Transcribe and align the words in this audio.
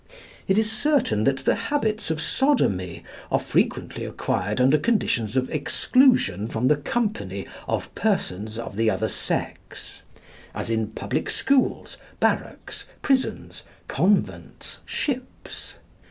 It 0.47 0.57
is 0.57 0.71
certain 0.71 1.25
that 1.25 1.45
the 1.45 1.53
habits 1.53 2.09
of 2.09 2.19
sodomy 2.19 3.03
are 3.31 3.39
frequently 3.39 4.03
acquired 4.03 4.59
under 4.59 4.79
conditions 4.79 5.37
of 5.37 5.47
exclusion 5.51 6.47
from 6.47 6.69
the 6.69 6.75
company 6.75 7.45
of 7.67 7.93
persons 7.93 8.57
of 8.57 8.77
the 8.77 8.89
other 8.89 9.07
sex 9.07 10.01
as 10.55 10.71
in 10.71 10.87
public 10.87 11.29
schools, 11.29 11.97
barracks, 12.19 12.87
prisons, 13.03 13.61
convents, 13.87 14.79
ships. 14.87 15.75